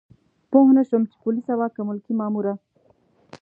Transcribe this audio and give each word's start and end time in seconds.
پوه 0.51 0.69
نه 0.77 0.83
شوم 0.87 1.03
چې 1.11 1.15
پولیسه 1.23 1.53
وه 1.59 1.67
که 1.75 1.81
ملکي 1.89 2.13
ماموره. 2.19 2.53